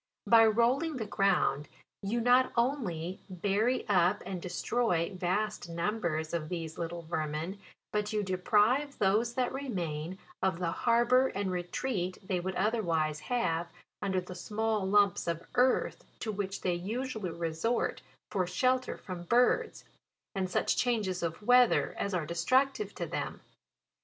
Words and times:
By 0.25 0.47
rolling 0.47 0.97
the 0.97 1.05
ground, 1.05 1.67
you 2.01 2.21
not 2.21 2.51
only 2.57 3.19
bury 3.29 3.87
up 3.87 4.23
and 4.25 4.41
destroy 4.41 5.13
vast 5.13 5.69
numbers 5.69 6.33
of 6.33 6.49
these 6.49 6.79
little 6.79 7.03
vermin, 7.03 7.59
but 7.91 8.11
you 8.11 8.23
deprive 8.23 8.97
those 8.97 9.35
that 9.35 9.53
remain 9.53 10.17
of 10.41 10.57
the 10.57 10.71
harbour 10.71 11.27
and 11.27 11.51
retreat 11.51 12.17
they 12.27 12.39
would 12.39 12.55
otherwise 12.55 13.19
have, 13.19 13.71
under 14.01 14.19
the 14.19 14.33
small 14.33 14.87
lumps 14.87 15.27
of 15.27 15.45
earth, 15.53 16.03
to 16.21 16.31
which 16.31 16.61
they 16.61 16.73
usually 16.73 17.29
resort 17.29 18.01
for 18.31 18.47
shelter 18.47 18.97
from 18.97 19.25
birds, 19.25 19.85
and 20.33 20.49
such 20.49 20.77
changes 20.77 21.21
of 21.21 21.43
weather 21.43 21.93
as 21.99 22.15
are 22.15 22.25
destructive 22.25 22.95
to 22.95 23.05
them. 23.05 23.39